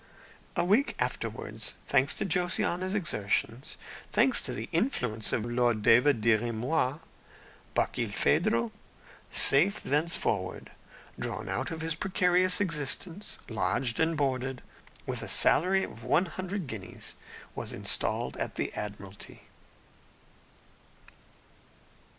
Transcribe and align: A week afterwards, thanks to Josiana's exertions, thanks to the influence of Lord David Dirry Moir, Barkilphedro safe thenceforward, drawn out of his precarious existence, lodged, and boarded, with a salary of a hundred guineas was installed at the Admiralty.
A 0.55 0.65
week 0.65 0.95
afterwards, 0.97 1.75
thanks 1.85 2.15
to 2.15 2.25
Josiana's 2.25 2.95
exertions, 2.95 3.77
thanks 4.11 4.41
to 4.41 4.51
the 4.51 4.67
influence 4.71 5.31
of 5.31 5.45
Lord 5.45 5.83
David 5.83 6.21
Dirry 6.21 6.51
Moir, 6.51 7.01
Barkilphedro 7.75 8.71
safe 9.29 9.79
thenceforward, 9.83 10.71
drawn 11.19 11.47
out 11.47 11.69
of 11.69 11.81
his 11.81 11.93
precarious 11.93 12.59
existence, 12.59 13.37
lodged, 13.47 13.99
and 13.99 14.17
boarded, 14.17 14.63
with 15.05 15.21
a 15.21 15.27
salary 15.27 15.83
of 15.83 16.03
a 16.03 16.23
hundred 16.31 16.65
guineas 16.65 17.13
was 17.53 17.71
installed 17.71 18.35
at 18.37 18.55
the 18.55 18.73
Admiralty. 18.73 19.43